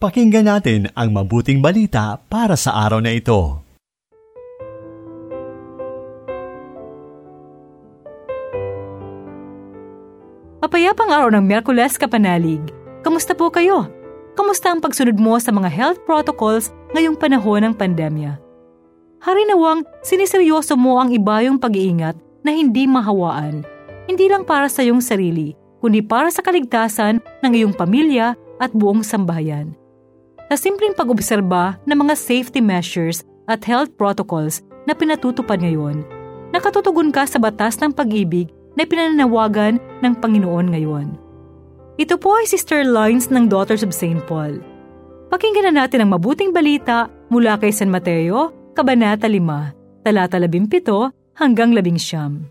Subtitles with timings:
[0.00, 3.60] Pakinggan natin ang mabuting balita para sa araw na ito.
[10.64, 12.64] Mapayapang araw ng Merkules Kapanalig.
[13.04, 13.92] Kamusta po kayo?
[14.32, 18.40] Kamusta ang pagsunod mo sa mga health protocols ngayong panahon ng pandemya?
[19.20, 23.68] Harinawang siniseryoso mo ang ibayong pag-iingat na hindi mahawaan,
[24.08, 25.52] hindi lang para sa iyong sarili,
[25.84, 29.76] kundi para sa kaligtasan ng iyong pamilya at buong sambahayan
[30.50, 36.02] sa simpleng pag-obserba ng mga safety measures at health protocols na pinatutupad ngayon,
[36.50, 41.14] nakatutugon ka sa batas ng pag-ibig na pinananawagan ng Panginoon ngayon.
[42.02, 44.26] Ito po ay Sister Lines ng Daughters of St.
[44.26, 44.58] Paul.
[45.30, 50.66] Pakinggan na natin ang mabuting balita mula kay San Mateo, Kabanata 5, talata 17
[51.38, 52.50] hanggang 11.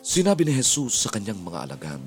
[0.00, 2.00] Sinabi ni Jesus sa kanyang mga alagad,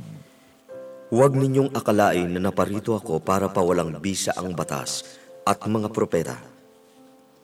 [1.14, 5.06] Huwag ninyong akalain na naparito ako para pawalang bisa ang batas
[5.46, 6.42] at mga propeta.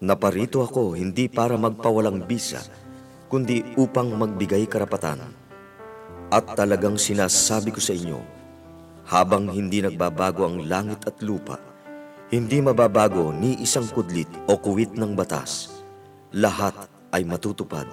[0.01, 2.65] Naparito ako hindi para magpawalang bisa,
[3.29, 5.21] kundi upang magbigay karapatan.
[6.33, 8.17] At talagang sinasabi ko sa inyo,
[9.05, 11.61] habang hindi nagbabago ang langit at lupa,
[12.33, 15.77] hindi mababago ni isang kudlit o kuwit ng batas.
[16.33, 16.73] Lahat
[17.13, 17.85] ay matutupad.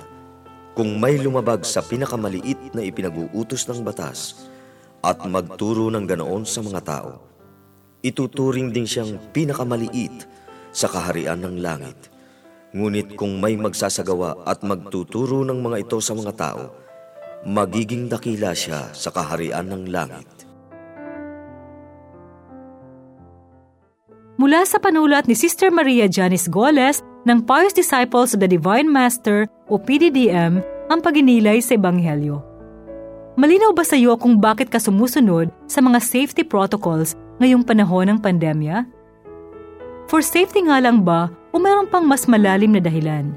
[0.72, 4.45] Kung may lumabag sa pinakamaliit na ipinag-uutos ng batas,
[5.06, 7.22] at magturo ng ganoon sa mga tao.
[8.02, 10.26] Ituturing din siyang pinakamaliit
[10.74, 12.10] sa kaharian ng langit.
[12.74, 16.74] Ngunit kung may magsasagawa at magtuturo ng mga ito sa mga tao,
[17.46, 20.26] magiging dakila siya sa kaharian ng langit.
[24.36, 29.48] Mula sa panulat ni Sister Maria Janice Goles ng Pious Disciples of the Divine Master
[29.72, 30.60] o PDDM
[30.92, 32.45] ang paginilay sa Ebanghelyo.
[33.36, 38.18] Malinaw ba sa iyo kung bakit ka sumusunod sa mga safety protocols ngayong panahon ng
[38.24, 38.88] pandemya?
[40.08, 43.36] For safety nga lang ba o meron pang mas malalim na dahilan?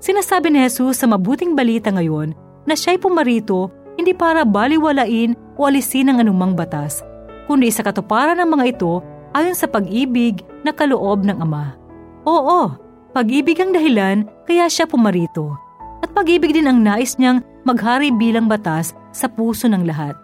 [0.00, 2.32] Sinasabi ni Jesus sa mabuting balita ngayon
[2.64, 3.68] na siya'y pumarito
[4.00, 7.04] hindi para baliwalain o alisin ang anumang batas,
[7.44, 9.04] kundi sa katuparan ng mga ito
[9.36, 11.76] ayon sa pag-ibig na kaloob ng Ama.
[12.24, 12.72] Oo,
[13.12, 15.65] pag-ibig ang dahilan kaya siya pumarito.
[16.06, 20.14] At pag-ibig din ang nais niyang maghari bilang batas sa puso ng lahat.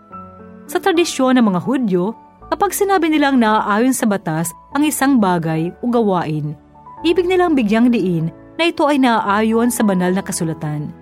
[0.71, 2.15] Sa tradisyon ng mga Hudyo,
[2.55, 6.55] kapag sinabi nilang naaayon sa batas ang isang bagay o gawain,
[7.03, 8.31] ibig nilang bigyang diin
[8.63, 10.95] na ito ay naaayon sa banal na kasulatan.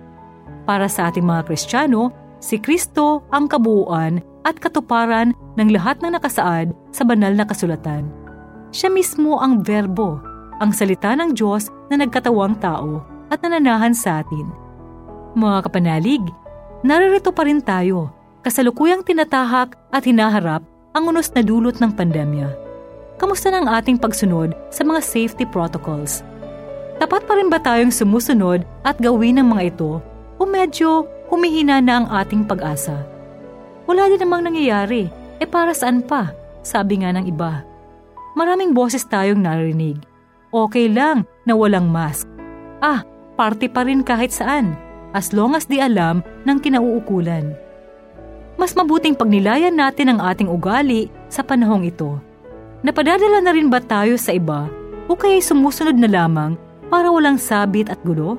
[0.65, 2.09] Para sa ating mga Kristiyano,
[2.41, 8.09] si Kristo ang kabuuan at katuparan ng lahat ng nakasaad sa banal na kasulatan.
[8.73, 10.17] Siya mismo ang verbo,
[10.57, 14.49] ang salita ng Diyos na nagkatawang tao at nananahan sa atin–
[15.35, 16.23] mga kapanalig,
[16.83, 18.11] naririto pa rin tayo,
[18.43, 22.51] kasalukuyang tinatahak at hinaharap ang unos na dulot ng pandemya.
[23.15, 26.25] Kamusta na ang ating pagsunod sa mga safety protocols?
[26.97, 30.01] Tapat pa rin ba tayong sumusunod at gawin ang mga ito
[30.37, 33.05] o medyo humihina na ang ating pag-asa?
[33.85, 35.09] Wala din namang nangyayari,
[35.41, 36.33] e para saan pa?
[36.61, 37.65] Sabi nga ng iba.
[38.37, 39.97] Maraming boses tayong narinig.
[40.53, 42.27] Okay lang na walang mask.
[42.83, 43.01] Ah,
[43.39, 44.77] party pa rin kahit saan
[45.11, 47.55] as long as di alam ng kinauukulan.
[48.59, 52.19] Mas mabuting pagnilayan natin ang ating ugali sa panahong ito.
[52.81, 54.67] Napadadala na rin ba tayo sa iba
[55.05, 56.57] o kaya'y sumusunod na lamang
[56.89, 58.37] para walang sabit at gulo?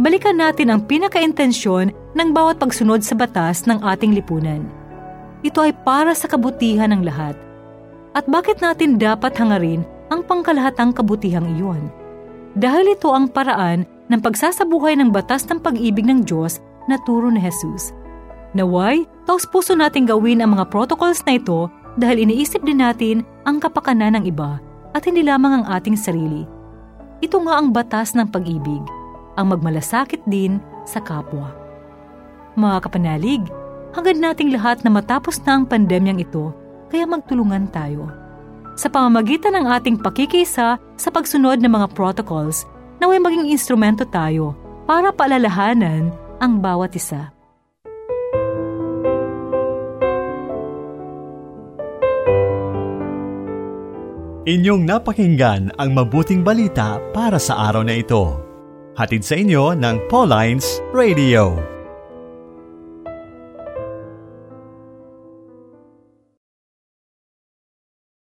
[0.00, 4.64] Balikan natin ang pinaka-intensyon ng bawat pagsunod sa batas ng ating lipunan.
[5.44, 7.36] Ito ay para sa kabutihan ng lahat.
[8.16, 11.92] At bakit natin dapat hangarin ang pangkalahatang kabutihang iyon?
[12.58, 16.58] Dahil ito ang paraan ng pagsasabuhay ng batas ng pag-ibig ng Diyos
[16.90, 17.94] na turo ni Jesus.
[18.50, 23.62] Naway, taos puso nating gawin ang mga protocols na ito dahil iniisip din natin ang
[23.62, 24.58] kapakanan ng iba
[24.90, 26.42] at hindi lamang ang ating sarili.
[27.22, 28.82] Ito nga ang batas ng pag-ibig,
[29.38, 31.54] ang magmalasakit din sa kapwa.
[32.58, 33.42] Mga kapanalig,
[33.94, 36.50] hangad nating lahat na matapos na ang pandemyang ito,
[36.90, 38.10] kaya magtulungan tayo.
[38.74, 42.66] Sa pamamagitan ng ating pakikisa sa pagsunod ng mga protocols,
[43.00, 44.52] naway maging instrumento tayo
[44.84, 47.32] para paalalahanan ang bawat isa.
[54.50, 58.40] Inyong napakinggan ang mabuting balita para sa araw na ito.
[58.98, 61.79] Hatid sa inyo ng Pauline's Radio.